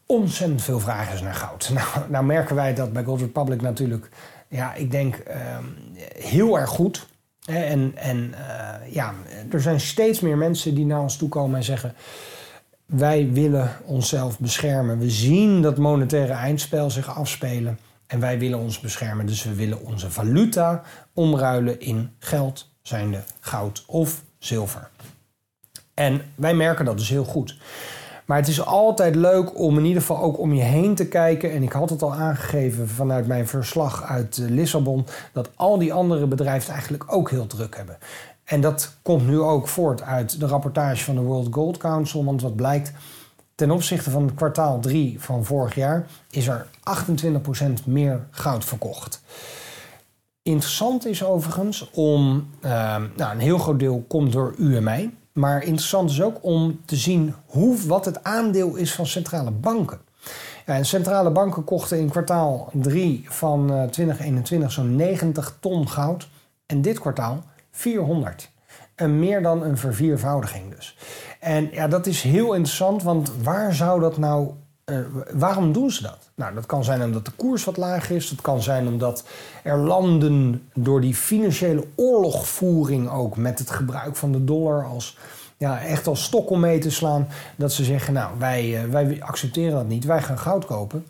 ontzettend 0.05 0.61
veel 0.61 0.79
vraag 0.79 1.13
is 1.13 1.21
naar 1.21 1.35
goud. 1.35 1.69
Nou, 1.73 2.09
nou 2.09 2.25
merken 2.25 2.55
wij 2.55 2.73
dat 2.73 2.93
bij 2.93 3.03
Gold 3.03 3.19
Republic 3.19 3.61
natuurlijk, 3.61 4.09
ja, 4.47 4.73
ik 4.73 4.91
denk 4.91 5.15
ehm, 5.15 5.63
heel 6.13 6.59
erg 6.59 6.69
goed. 6.69 7.07
En, 7.45 7.91
en 7.95 8.33
ja, 8.89 9.13
er 9.51 9.61
zijn 9.61 9.79
steeds 9.79 10.19
meer 10.19 10.37
mensen 10.37 10.75
die 10.75 10.85
naar 10.85 11.01
ons 11.01 11.17
toe 11.17 11.29
komen 11.29 11.57
en 11.57 11.63
zeggen: 11.63 11.93
Wij 12.85 13.31
willen 13.31 13.71
onszelf 13.85 14.39
beschermen. 14.39 14.99
We 14.99 15.09
zien 15.09 15.61
dat 15.61 15.77
monetaire 15.77 16.33
eindspel 16.33 16.89
zich 16.89 17.17
afspelen. 17.17 17.79
En 18.07 18.19
wij 18.19 18.39
willen 18.39 18.59
ons 18.59 18.79
beschermen. 18.79 19.25
Dus 19.25 19.43
we 19.43 19.55
willen 19.55 19.85
onze 19.85 20.11
valuta 20.11 20.83
omruilen 21.13 21.79
in 21.79 22.11
geld, 22.19 22.69
zijnde 22.81 23.23
goud 23.39 23.83
of 23.87 24.23
zilver. 24.37 24.89
En 25.93 26.21
wij 26.35 26.53
merken 26.53 26.85
dat 26.85 26.97
dus 26.97 27.09
heel 27.09 27.25
goed. 27.25 27.57
Maar 28.29 28.37
het 28.37 28.47
is 28.47 28.65
altijd 28.65 29.15
leuk 29.15 29.59
om 29.59 29.77
in 29.77 29.85
ieder 29.85 30.01
geval 30.01 30.21
ook 30.21 30.39
om 30.39 30.53
je 30.53 30.61
heen 30.61 30.95
te 30.95 31.07
kijken. 31.07 31.51
En 31.51 31.63
ik 31.63 31.71
had 31.71 31.89
het 31.89 32.01
al 32.01 32.13
aangegeven 32.13 32.89
vanuit 32.89 33.27
mijn 33.27 33.47
verslag 33.47 34.03
uit 34.03 34.37
eh, 34.37 34.49
Lissabon. 34.49 35.05
Dat 35.33 35.49
al 35.55 35.77
die 35.77 35.93
andere 35.93 36.27
bedrijven 36.27 36.73
eigenlijk 36.73 37.13
ook 37.13 37.29
heel 37.29 37.47
druk 37.47 37.75
hebben. 37.75 37.97
En 38.49 38.61
dat 38.61 38.95
komt 39.01 39.27
nu 39.27 39.39
ook 39.39 39.67
voort 39.67 40.01
uit 40.01 40.39
de 40.39 40.47
rapportage 40.47 41.03
van 41.03 41.15
de 41.15 41.21
World 41.21 41.47
Gold 41.51 41.77
Council. 41.77 42.25
Want 42.25 42.41
wat 42.41 42.55
blijkt, 42.55 42.91
ten 43.55 43.71
opzichte 43.71 44.09
van 44.09 44.33
kwartaal 44.35 44.79
3 44.79 45.21
van 45.21 45.45
vorig 45.45 45.75
jaar 45.75 46.07
is 46.29 46.47
er 46.47 46.67
28% 46.79 47.85
meer 47.85 48.27
goud 48.31 48.65
verkocht. 48.65 49.21
Interessant 50.41 51.05
is 51.05 51.23
overigens 51.23 51.89
om, 51.91 52.49
uh, 52.61 52.71
nou, 53.15 53.31
een 53.31 53.39
heel 53.39 53.57
groot 53.57 53.79
deel 53.79 54.05
komt 54.07 54.31
door 54.31 54.53
UMI. 54.57 55.17
Maar 55.33 55.63
interessant 55.63 56.09
is 56.09 56.21
ook 56.21 56.37
om 56.41 56.79
te 56.85 56.95
zien 56.95 57.33
hoe, 57.45 57.77
wat 57.87 58.05
het 58.05 58.23
aandeel 58.23 58.75
is 58.75 58.93
van 58.93 59.05
centrale 59.05 59.51
banken. 59.51 59.99
En 60.65 60.85
centrale 60.85 61.31
banken 61.31 61.63
kochten 61.63 61.99
in 61.99 62.09
kwartaal 62.09 62.69
3 62.73 63.25
van 63.27 63.73
uh, 63.73 63.83
2021 63.83 64.71
zo'n 64.71 64.95
90 64.95 65.57
ton 65.59 65.87
goud. 65.89 66.27
En 66.65 66.81
dit 66.81 66.99
kwartaal 66.99 67.43
400. 67.71 68.49
En 68.95 69.19
meer 69.19 69.41
dan 69.41 69.63
een 69.63 69.77
verviervoudiging 69.77 70.75
dus. 70.75 70.97
En 71.39 71.69
ja, 71.71 71.87
dat 71.87 72.05
is 72.05 72.21
heel 72.21 72.53
interessant, 72.53 73.03
want 73.03 73.31
waar 73.43 73.73
zou 73.73 73.99
dat 73.99 74.17
nou 74.17 74.51
uh, 74.85 74.99
waarom 75.33 75.73
doen 75.73 75.91
ze 75.91 76.01
dat? 76.01 76.29
Nou, 76.35 76.53
dat 76.53 76.65
kan 76.65 76.83
zijn 76.83 77.03
omdat 77.03 77.25
de 77.25 77.31
koers 77.31 77.63
wat 77.63 77.77
laag 77.77 78.09
is. 78.09 78.29
Dat 78.29 78.41
kan 78.41 78.61
zijn 78.61 78.87
omdat 78.87 79.23
er 79.63 79.77
landen 79.77 80.67
door 80.73 81.01
die 81.01 81.15
financiële 81.15 81.85
oorlogvoering 81.95 83.09
ook 83.09 83.37
met 83.37 83.59
het 83.59 83.69
gebruik 83.69 84.15
van 84.15 84.31
de 84.31 84.43
dollar 84.43 84.85
als 84.85 85.17
ja, 85.57 85.81
echt 85.81 86.07
als 86.07 86.23
stok 86.23 86.49
om 86.49 86.59
mee 86.59 86.79
te 86.79 86.91
slaan. 86.91 87.27
Dat 87.55 87.73
ze 87.73 87.83
zeggen, 87.83 88.13
nou, 88.13 88.31
wij, 88.37 88.83
uh, 88.83 88.91
wij 88.91 89.17
accepteren 89.23 89.73
dat 89.73 89.87
niet. 89.87 90.05
Wij 90.05 90.21
gaan 90.21 90.39
goud 90.39 90.65
kopen. 90.65 91.05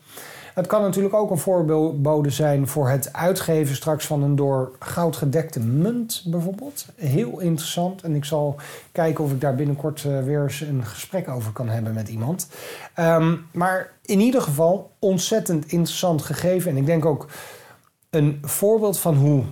Het 0.60 0.68
kan 0.68 0.82
natuurlijk 0.82 1.13
ook 1.13 1.32
een 1.32 1.38
voorbode 1.38 2.30
zijn 2.30 2.68
voor 2.68 2.89
het 2.89 3.13
uitgeven 3.13 3.75
straks 3.75 4.06
van 4.06 4.24
een 4.24 4.36
door 4.36 4.72
goud 4.80 5.16
gedekte 5.16 5.60
munt 5.60 6.24
bijvoorbeeld. 6.25 6.86
Heel 6.96 7.39
interessant 7.39 8.01
en 8.01 8.16
ik 8.16 8.25
zal 8.25 8.56
kijken 8.92 9.24
of 9.24 9.32
ik 9.32 9.42
daar 9.42 9.56
binnenkort 9.56 10.04
uh, 10.04 10.24
weer 10.24 10.44
eens 10.44 10.62
een 10.62 10.86
gesprek 10.86 11.30
over 11.30 11.51
kan 11.51 11.70
hebben 11.70 11.94
met 11.94 12.08
iemand. 12.08 12.50
Um, 13.00 13.46
maar 13.51 13.92
in 14.06 14.20
ieder 14.20 14.42
geval 14.42 14.92
ontzettend 15.00 15.66
interessant 15.66 16.22
gegeven 16.22 16.72
en 16.72 16.78
ik 16.78 16.86
denk 16.86 17.06
ook 17.06 17.28
een 18.10 18.39
voorbeeld 18.42 19.00
van 19.00 19.16
hoe 19.16 19.44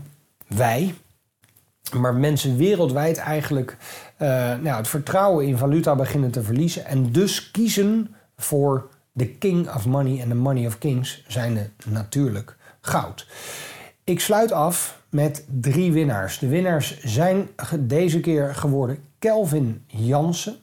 wij, 0.47 0.93
maar 1.95 2.15
mensen 2.15 2.57
wereldwijd 2.57 3.17
eigenlijk 3.17 3.77
uh, 4.21 4.27
nou, 4.61 4.77
het 4.77 4.87
vertrouwen 4.87 5.45
in 5.45 5.57
valuta 5.57 5.95
beginnen 5.95 6.31
te 6.31 6.43
verliezen 6.43 6.85
en 6.85 7.11
dus 7.11 7.51
kiezen 7.51 8.15
voor 8.35 8.89
de 9.17 9.27
king 9.27 9.73
of 9.73 9.85
money 9.85 10.21
en 10.21 10.29
de 10.29 10.35
money 10.35 10.65
of 10.65 10.77
kings 10.77 11.23
zijn 11.27 11.73
natuurlijk 11.85 12.55
goud. 12.81 13.27
Ik 14.03 14.19
sluit 14.19 14.51
af 14.51 15.01
met 15.09 15.45
drie 15.61 15.91
winnaars. 15.91 16.39
De 16.39 16.47
winnaars 16.47 16.99
zijn 16.99 17.49
deze 17.79 18.19
keer 18.19 18.55
geworden 18.55 18.97
Kelvin 19.19 19.83
Jansen, 19.87 20.55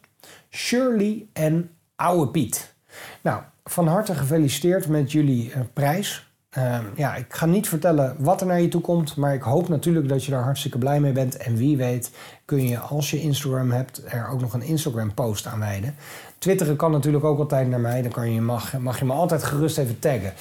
Shirley 0.50 1.26
en 1.32 1.70
Oude 1.96 2.30
Piet. 2.30 2.74
Nou, 3.22 3.42
van 3.64 3.86
harte 3.86 4.14
gefeliciteerd 4.14 4.88
met 4.88 5.12
jullie 5.12 5.48
uh, 5.48 5.56
prijs. 5.72 6.32
Uh, 6.58 6.78
ja, 6.96 7.14
ik 7.14 7.34
ga 7.34 7.46
niet 7.46 7.68
vertellen 7.68 8.16
wat 8.18 8.40
er 8.40 8.46
naar 8.46 8.60
je 8.60 8.68
toe 8.68 8.80
komt, 8.80 9.16
maar 9.16 9.34
ik 9.34 9.42
hoop 9.42 9.68
natuurlijk 9.68 10.08
dat 10.08 10.24
je 10.24 10.30
daar 10.30 10.42
hartstikke 10.42 10.78
blij 10.78 11.00
mee 11.00 11.12
bent. 11.12 11.36
En 11.36 11.56
wie 11.56 11.76
weet 11.76 12.10
kun 12.44 12.68
je, 12.68 12.78
als 12.78 13.10
je 13.10 13.20
Instagram 13.20 13.70
hebt, 13.70 14.02
er 14.06 14.28
ook 14.28 14.40
nog 14.40 14.54
een 14.54 14.62
Instagram-post 14.62 15.46
aan 15.46 15.58
wijden. 15.58 15.94
Twitteren 16.44 16.76
kan 16.76 16.90
natuurlijk 16.90 17.24
ook 17.24 17.38
altijd 17.38 17.68
naar 17.68 17.80
mij. 17.80 18.02
Dan 18.02 18.10
kan 18.10 18.32
je, 18.32 18.40
mag, 18.40 18.78
mag 18.78 18.98
je 18.98 19.04
me 19.04 19.12
altijd 19.12 19.42
gerust 19.42 19.78
even 19.78 19.98
taggen. 19.98 20.32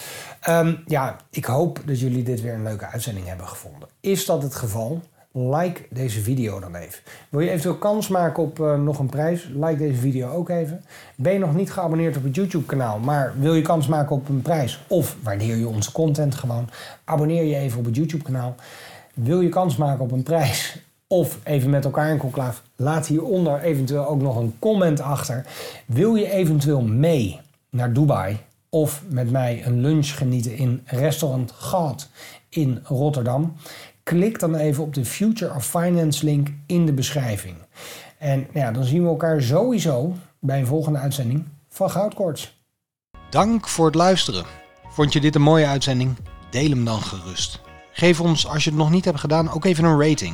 Um, 0.50 0.84
ja, 0.88 1.16
ik 1.30 1.46
hoop 1.46 1.80
dat 1.86 2.00
jullie 2.00 2.24
dit 2.24 2.42
weer 2.42 2.54
een 2.54 2.64
leuke 2.64 2.86
uitzending 2.86 3.28
hebben 3.28 3.48
gevonden. 3.48 3.90
Is 4.00 4.26
dat 4.26 4.44
het 4.44 4.56
geval? 4.56 5.02
Like 5.32 5.82
deze 5.90 6.22
video 6.22 6.60
dan 6.60 6.76
even. 6.76 7.04
Wil 7.30 7.40
je 7.40 7.50
eventueel 7.50 7.76
kans 7.76 8.08
maken 8.08 8.44
op 8.44 8.60
uh, 8.60 8.82
nog 8.82 9.00
een 9.00 9.10
prijs? 9.10 9.50
Like 9.54 9.78
deze 9.78 10.00
video 10.00 10.30
ook 10.30 10.50
even. 10.50 10.84
Ben 11.16 11.34
je 11.34 11.40
nog 11.40 11.56
niet 11.56 11.72
geabonneerd 11.72 12.18
op 12.18 12.24
het 12.24 12.36
YouTube 12.36 12.66
kanaal, 12.66 13.00
maar 13.00 13.34
wil 13.40 13.54
je 13.54 13.62
kans 13.62 13.88
maken 13.88 14.16
op 14.16 14.30
een 14.30 14.42
prijs? 14.42 14.84
Of 14.88 15.16
waardeer 15.22 15.56
je 15.56 15.68
onze 15.68 15.92
content 15.92 16.36
gewoon? 16.36 16.70
Abonneer 17.04 17.44
je 17.44 17.56
even 17.56 17.80
op 17.80 17.86
het 17.86 17.96
YouTube 17.96 18.24
kanaal. 18.24 18.56
Wil 19.14 19.42
je 19.42 19.50
kans 19.50 19.76
maken 19.76 20.04
op 20.04 20.12
een 20.12 20.24
prijs? 20.24 20.84
Of 21.14 21.40
even 21.44 21.70
met 21.70 21.86
elkaar 21.86 22.10
in 22.10 22.18
conclave, 22.18 22.62
laat 22.76 23.08
hieronder 23.08 23.62
eventueel 23.62 24.08
ook 24.08 24.22
nog 24.22 24.36
een 24.36 24.56
comment 24.60 25.00
achter. 25.00 25.46
Wil 25.86 26.16
je 26.16 26.32
eventueel 26.32 26.82
mee 26.82 27.40
naar 27.70 27.94
Dubai 27.94 28.38
of 28.70 29.04
met 29.08 29.32
mij 29.32 29.66
een 29.66 29.82
lunch 29.82 30.18
genieten 30.18 30.58
in 30.58 30.82
restaurant 30.86 31.52
Gaat 31.52 32.10
in 32.50 32.80
Rotterdam? 32.84 33.56
Klik 34.04 34.40
dan 34.40 34.56
even 34.56 34.84
op 34.84 34.94
de 34.94 35.06
Future 35.06 35.56
of 35.56 35.66
Finance 35.66 36.26
link 36.26 36.48
in 36.66 36.86
de 36.86 36.94
beschrijving. 36.94 37.56
En 38.18 38.48
ja, 38.54 38.72
dan 38.72 38.84
zien 38.84 39.02
we 39.02 39.10
elkaar 39.10 39.42
sowieso 39.42 40.14
bij 40.40 40.60
een 40.60 40.68
volgende 40.68 41.00
uitzending 41.00 41.44
van 41.70 41.92
Goudkoorts. 41.92 42.62
Dank 43.30 43.68
voor 43.68 43.86
het 43.86 43.96
luisteren. 43.96 44.46
Vond 44.90 45.14
je 45.14 45.22
dit 45.22 45.36
een 45.36 45.42
mooie 45.42 45.68
uitzending? 45.68 46.16
Deel 46.50 46.70
hem 46.70 46.86
dan 46.86 47.02
gerust. 47.02 47.62
Geef 47.92 48.22
ons, 48.22 48.48
als 48.48 48.64
je 48.64 48.70
het 48.70 48.80
nog 48.80 48.90
niet 48.90 49.06
hebt 49.06 49.20
gedaan, 49.20 49.52
ook 49.52 49.66
even 49.66 49.84
een 49.84 50.02
rating. 50.02 50.34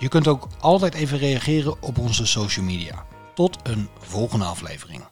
Je 0.00 0.08
kunt 0.08 0.28
ook 0.28 0.46
altijd 0.60 0.94
even 0.94 1.18
reageren 1.18 1.82
op 1.82 1.98
onze 1.98 2.26
social 2.26 2.64
media. 2.64 3.04
Tot 3.34 3.58
een 3.62 3.88
volgende 3.98 4.44
aflevering. 4.44 5.04